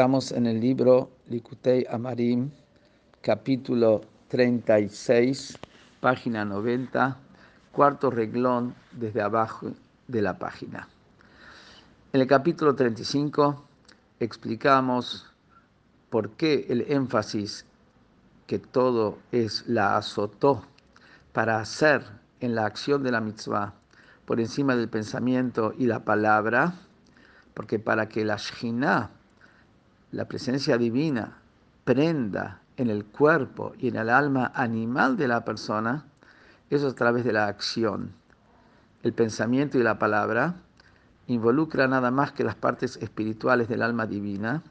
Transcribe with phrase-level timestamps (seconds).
[0.00, 2.50] Estamos en el libro Likutei Amarim,
[3.20, 5.58] capítulo 36,
[6.00, 7.18] página 90,
[7.70, 9.72] cuarto reglón desde abajo
[10.08, 10.88] de la página.
[12.14, 13.62] En el capítulo 35
[14.20, 15.30] explicamos
[16.08, 17.66] por qué el énfasis
[18.46, 20.64] que todo es la azotó
[21.34, 22.06] para hacer
[22.40, 23.74] en la acción de la mitzvah
[24.24, 26.72] por encima del pensamiento y la palabra,
[27.52, 29.10] porque para que la Shina,
[30.12, 31.38] la presencia divina,
[31.84, 36.04] prenda en el cuerpo y en el alma animal de la persona,
[36.68, 38.12] eso es a través de la acción.
[39.02, 40.54] El pensamiento y la palabra
[41.26, 44.62] involucra nada más que las partes espirituales del alma divina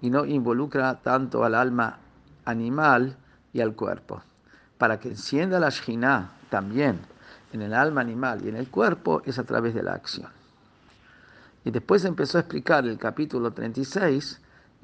[0.00, 1.98] y no involucra tanto al alma
[2.44, 3.16] animal
[3.52, 4.22] y al cuerpo.
[4.78, 7.00] Para que encienda la Shina también
[7.52, 10.30] en el alma animal y en el cuerpo es a través de la acción.
[11.64, 14.40] Y después empezó a explicar el capítulo 36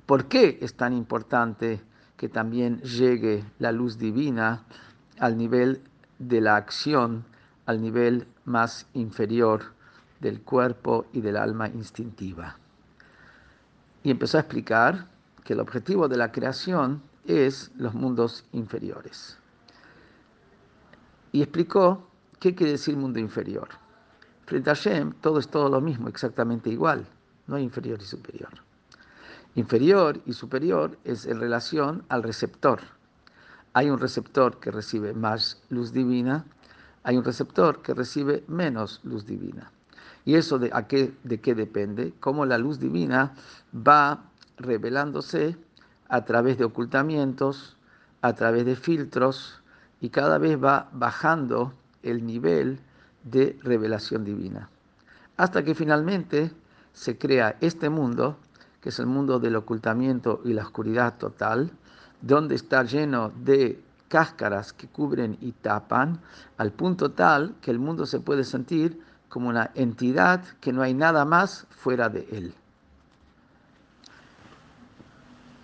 [0.07, 1.81] por qué es tan importante
[2.17, 4.65] que también llegue la luz divina
[5.19, 5.83] al nivel
[6.19, 7.25] de la acción,
[7.67, 9.73] al nivel más inferior
[10.21, 12.57] del cuerpo y del alma instintiva.
[14.03, 15.09] Y empezó a explicar
[15.45, 19.39] que el objetivo de la creación es los mundos inferiores.
[21.33, 22.09] Y explicó
[22.41, 23.69] qué quiere decir mundo inferior.
[24.47, 27.07] Frente a Hashem, todo es todo lo mismo, exactamente igual.
[27.47, 28.51] No hay inferior y superior.
[29.55, 32.81] Inferior y superior es en relación al receptor.
[33.75, 36.47] Hay un receptor que recibe más luz divina,
[37.03, 39.71] hay un receptor que recibe menos luz divina.
[40.25, 42.15] ¿Y eso de, a qué, de qué depende?
[42.21, 43.35] Cómo la luz divina
[43.75, 44.25] va
[44.57, 45.57] revelándose
[46.09, 47.77] a través de ocultamientos,
[48.21, 49.61] a través de filtros,
[50.01, 51.73] y cada vez va bajando
[52.03, 52.81] el nivel
[53.25, 54.69] de revelación divina.
[55.37, 56.53] Hasta que finalmente
[56.93, 58.37] se crea este mundo,
[58.83, 61.71] que es el mundo del ocultamiento y la oscuridad total,
[62.21, 66.21] donde está lleno de cáscaras que cubren y tapan,
[66.59, 70.93] al punto tal que el mundo se puede sentir como una entidad que no hay
[70.95, 72.55] nada más fuera de él.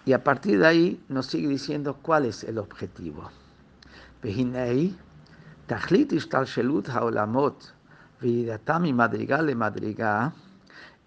[0.07, 3.31] Y a partir de ahí nos sigue diciendo cuál es el objetivo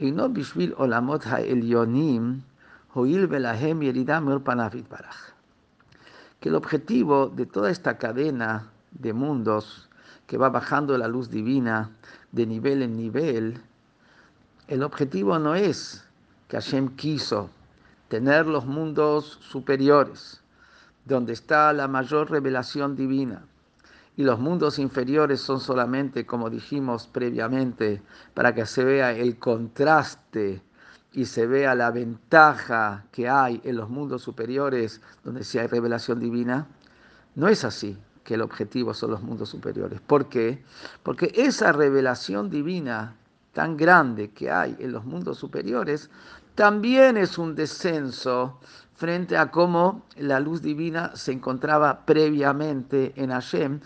[0.01, 2.41] אינו בשביל עולמות העליונים,
[2.93, 5.31] הואיל ולהם ירידה מאור פניו יתברך.
[6.41, 9.89] Que el objetivo de toda esta cadena de mundos
[10.27, 11.91] que va bajando la luz divina
[12.33, 13.61] de nivel en nivel,
[14.69, 16.05] el objetivo no es
[16.49, 17.51] que Hashem quiso
[18.09, 20.41] tener los mundos superiores,
[21.05, 23.45] donde está la mayor revelación divina,
[24.18, 28.02] y los mundos inferiores son solamente, como dijimos previamente,
[28.34, 30.62] para que se vea el contraste
[31.14, 36.20] y se vea la ventaja que hay en los mundos superiores donde sí hay revelación
[36.20, 36.68] divina.
[37.36, 40.02] No es así que el objetivo son los mundos superiores.
[40.02, 40.64] ¿Por qué?
[41.04, 43.16] Porque esa revelación divina
[43.54, 46.10] tan grande que hay en los mundos superiores
[46.56, 48.60] también es un descenso
[48.96, 53.80] frente a cómo la luz divina se encontraba previamente en Hashem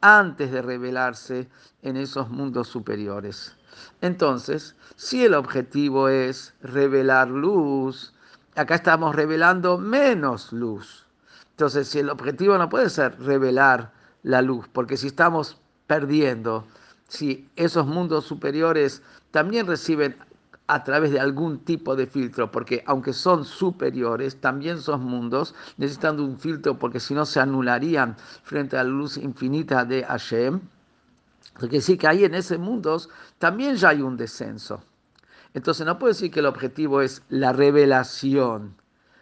[0.00, 1.48] antes de revelarse
[1.82, 3.56] en esos mundos superiores.
[4.00, 8.14] Entonces, si el objetivo es revelar luz,
[8.56, 11.06] acá estamos revelando menos luz.
[11.50, 16.66] Entonces, si el objetivo no puede ser revelar la luz, porque si estamos perdiendo,
[17.12, 19.02] si esos mundos superiores
[19.32, 20.16] también reciben
[20.66, 26.18] a través de algún tipo de filtro, porque aunque son superiores, también son mundos, necesitan
[26.18, 30.60] un filtro porque si no se anularían frente a la luz infinita de Hashem.
[31.60, 32.98] Porque sí que ahí en ese mundo
[33.38, 34.82] también ya hay un descenso.
[35.52, 38.74] Entonces no puedo decir que el objetivo es la revelación,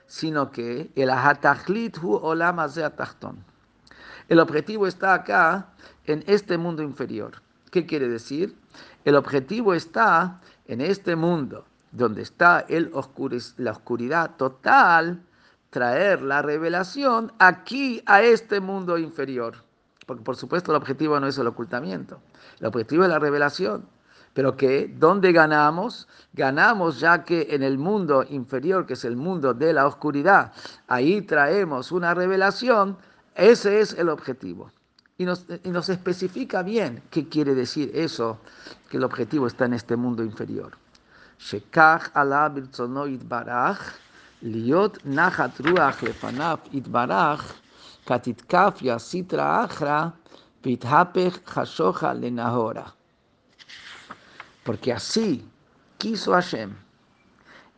[0.06, 2.34] sino que el hu
[4.28, 5.72] El objetivo está acá,
[6.06, 7.49] en este mundo inferior.
[7.70, 8.56] ¿Qué quiere decir?
[9.04, 15.22] El objetivo está en este mundo donde está la oscuridad total,
[15.70, 19.54] traer la revelación aquí a este mundo inferior.
[20.06, 22.20] Porque por supuesto el objetivo no es el ocultamiento,
[22.58, 23.88] el objetivo es la revelación.
[24.32, 26.06] Pero que, ¿dónde ganamos?
[26.32, 30.52] Ganamos ya que en el mundo inferior, que es el mundo de la oscuridad,
[30.86, 32.96] ahí traemos una revelación,
[33.34, 34.70] ese es el objetivo
[35.20, 38.38] y nos, especifica bien qué quiere decir eso,
[38.88, 40.78] que el objetivo está en este mundo inferior.
[41.38, 42.50] Shekach ala
[43.06, 43.80] itbarach,
[44.40, 47.42] liot nachat ruach lefanav itbarach,
[48.06, 50.14] katitkaf yasitra achra,
[50.62, 52.94] pithapech hashoja lenahora.
[54.64, 55.46] Porque así
[55.98, 56.74] quiso Hashem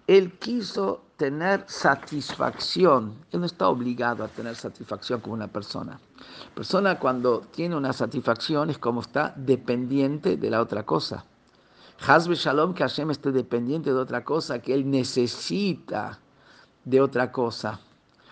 [0.06, 3.14] Él quiso tener satisfacción.
[3.30, 6.00] Él no está obligado a tener satisfacción como una persona.
[6.52, 11.24] Persona cuando tiene una satisfacción es como está dependiente de la otra cosa.
[12.04, 16.18] Hazbe Shalom, que Hashem esté dependiente de otra cosa, que Él necesita
[16.84, 17.78] de otra cosa,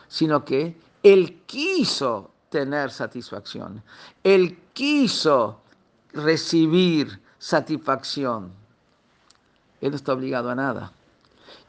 [0.08, 3.84] sino que Él quiso tener satisfacción.
[4.24, 5.60] Él quiso
[6.12, 8.50] recibir satisfacción.
[9.80, 10.92] Él no está obligado a nada.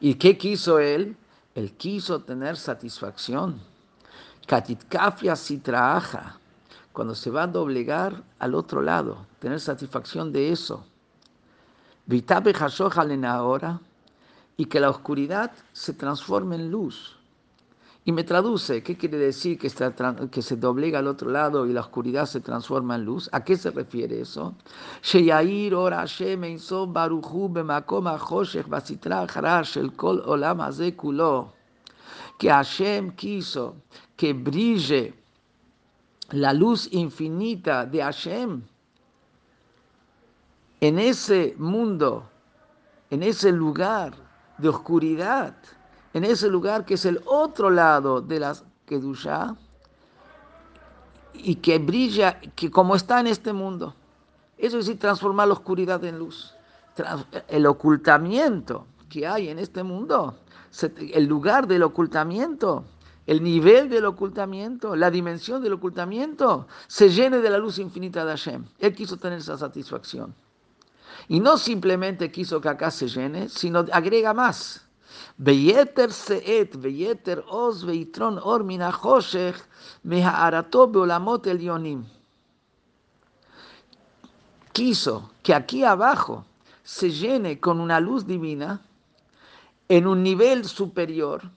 [0.00, 1.16] ¿Y qué quiso él?
[1.54, 3.60] Él quiso tener satisfacción.
[4.46, 6.38] Katitkafia si trabaja.
[6.92, 10.84] Cuando se va a doblegar al otro lado, tener satisfacción de eso.
[12.06, 12.52] Vitabe
[13.24, 13.80] ahora
[14.56, 17.16] y que la oscuridad se transforme en luz.
[18.04, 22.26] Y me traduce, ¿qué quiere decir que, se doblega al otro lado y la oscuridad
[22.26, 23.28] se transforma en luz?
[23.32, 24.56] ¿A qué se refiere eso?
[32.38, 33.76] Que Hashem quiso
[34.16, 35.14] que brille
[36.30, 38.62] la luz infinita de Hashem
[40.80, 42.28] en ese mundo,
[43.10, 44.14] en ese lugar
[44.58, 45.54] de oscuridad
[46.14, 48.54] en ese lugar que es el otro lado de la
[48.86, 49.56] Kedusha
[51.34, 53.94] y que brilla, que como está en este mundo.
[54.58, 56.54] Eso es decir, transformar la oscuridad en luz.
[57.48, 60.38] El ocultamiento que hay en este mundo,
[60.98, 62.84] el lugar del ocultamiento,
[63.26, 68.32] el nivel del ocultamiento, la dimensión del ocultamiento, se llene de la luz infinita de
[68.32, 68.64] Hashem.
[68.78, 70.34] Él quiso tener esa satisfacción.
[71.28, 74.86] Y no simplemente quiso que acá se llene, sino agrega más
[75.39, 79.65] ביתר שאת ויתר עוז ויתרון אור מן החושך
[80.05, 82.03] מהארתו בעולמות עליונים.
[84.73, 86.45] Quiso que aquí abajo
[86.83, 88.81] se llene con una luz divina
[89.89, 91.49] en un nivel superior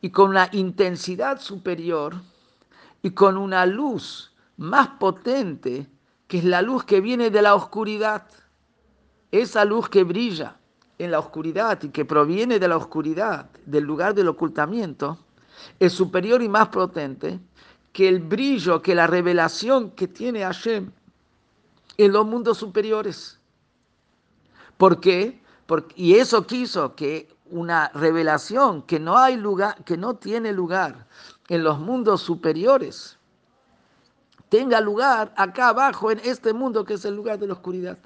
[0.00, 2.14] y con una intensidad superior
[3.02, 5.88] y con una luz más potente
[6.28, 8.28] que es la luz que viene de la oscuridad,
[9.32, 10.56] esa luz que brilla
[10.99, 15.17] en la oscuridad y que proviene de la oscuridad, del lugar del ocultamiento,
[15.79, 17.39] es superior y más potente
[17.91, 20.91] que el brillo, que la revelación que tiene Hashem
[21.97, 23.39] en los mundos superiores.
[24.77, 25.41] ¿Por qué?
[25.65, 31.07] Porque, y eso quiso que una revelación que no hay lugar, que no tiene lugar
[31.47, 33.17] en los mundos superiores,
[34.49, 37.97] tenga lugar acá abajo en este mundo que es el lugar de la oscuridad,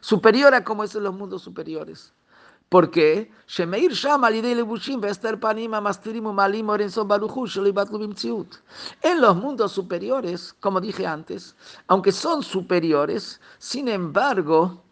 [0.00, 2.12] superior a como es en los mundos superiores.
[6.68, 7.46] Orenson Baruchu
[9.02, 11.56] En los mundos superiores, como dije antes,
[11.88, 14.84] aunque son superiores, sin embargo,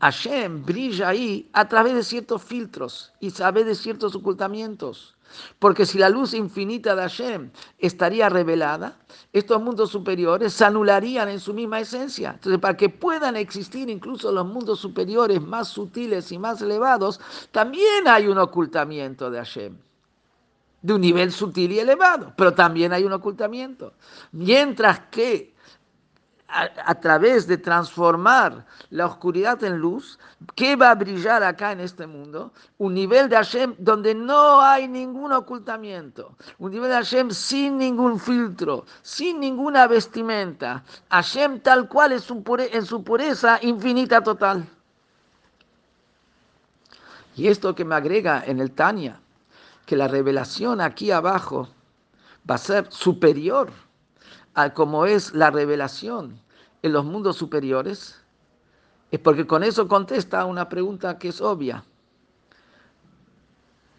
[0.00, 5.13] Hashem brilla ahí a través de ciertos filtros y sabe de ciertos ocultamientos.
[5.58, 8.98] Porque si la luz infinita de Hashem estaría revelada,
[9.32, 12.32] estos mundos superiores se anularían en su misma esencia.
[12.34, 18.06] Entonces, para que puedan existir incluso los mundos superiores más sutiles y más elevados, también
[18.06, 19.76] hay un ocultamiento de Hashem
[20.84, 23.94] de un nivel sutil y elevado, pero también hay un ocultamiento.
[24.32, 25.54] Mientras que
[26.54, 30.18] a, través de transformar la oscuridad en luz,
[30.54, 32.52] ¿qué va a brillar acá en este mundo?
[32.78, 38.20] Un nivel de Hashem donde no hay ningún ocultamiento, un nivel de Hashem sin ningún
[38.20, 44.64] filtro, sin ninguna vestimenta, Hashem tal cual es en su pureza infinita total.
[47.36, 49.20] Y esto que me agrega en el Tania,
[49.86, 51.68] que la revelación aquí abajo
[52.48, 53.72] va a ser superior
[54.54, 56.43] a como es la revelación
[56.84, 58.20] en los mundos superiores,
[59.10, 61.82] es porque con eso contesta una pregunta que es obvia.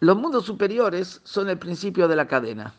[0.01, 2.75] Los mundos superiores son el principio de la cadena.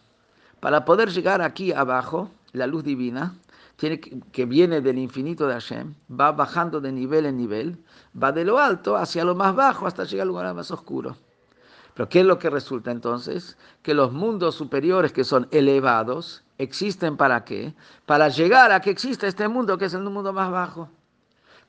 [0.61, 3.35] Para poder llegar aquí abajo, la luz divina,
[3.75, 7.77] tiene que, viene del infinito de Hashem, va bajando de nivel en nivel,
[8.15, 11.17] va de lo alto hacia lo más bajo hasta llegar al lugar más oscuro.
[11.97, 13.57] Pero ¿qué es lo que resulta entonces?
[13.83, 17.75] Que los mundos superiores que son elevados existen para qué?
[18.05, 20.91] Para llegar a que exista este mundo que es el mundo más bajo.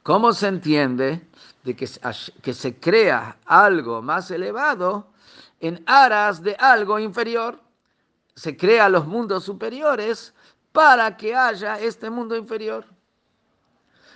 [0.03, 1.25] ¿Cómo se entiende
[1.63, 5.07] de que, se crea algo más elevado
[5.61, 7.61] en aras de algo inferior?
[8.35, 10.33] Se crea los mundos superiores
[10.73, 12.83] para que haya este mundo inferior.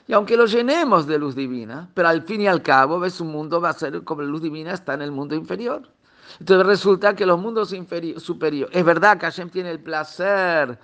[0.08, 3.30] Y aunque lo llenemos de luz divina, pero al fin y al cabo, ves, un
[3.30, 5.88] mundo va a ser como la luz divina está en el mundo inferior.
[6.40, 7.74] Entonces resulta que los mundos
[8.18, 10.80] superiores, es verdad que Hashem tiene el placer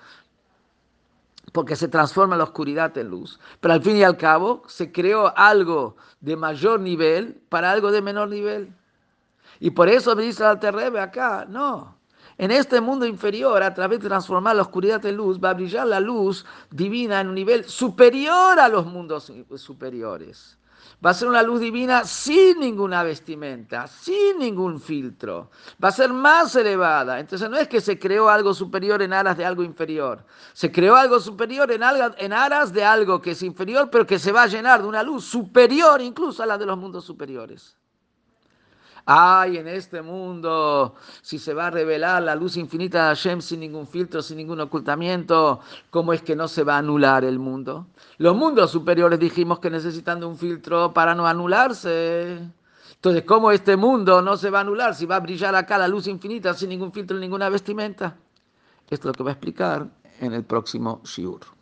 [1.52, 5.36] porque se transforma la oscuridad en luz, pero al fin y al cabo se creó
[5.36, 8.74] algo de mayor nivel para algo de menor nivel.
[9.60, 11.98] Y por eso me dice el Terrebe acá, no.
[12.38, 15.88] En este mundo inferior, a través de transformar la oscuridad en luz, va a brillar
[15.88, 20.58] la luz divina en un nivel superior a los mundos superiores.
[21.06, 25.52] Va a ser una luz divina sin ninguna vestimenta, sin ningún filtro.
[25.84, 27.20] Va a ser más elevada.
[27.20, 30.26] Entonces no es que se creó algo superior en aras de algo inferior.
[30.54, 31.84] Se creó algo superior en,
[32.34, 35.26] aras de algo que es inferior, pero que se va a llenar de una luz
[35.26, 37.78] superior incluso a la de los mundos superiores.
[39.10, 43.62] Ay, en este mundo, si se va a revelar la luz infinita de Hashem sin
[43.62, 47.88] ningún filtro, sin ningún ocultamiento, ¿cómo es que no se va a anular el mundo?
[48.18, 52.38] Los mundos superiores dijimos que necesitan de un filtro para no anularse.
[52.96, 55.88] Entonces, ¿cómo este mundo no se va a anular si va a brillar acá la
[55.88, 58.18] luz infinita sin ningún filtro, ninguna vestimenta?
[58.90, 59.88] Esto es lo que va a explicar
[60.20, 61.57] en el próximo Shiur.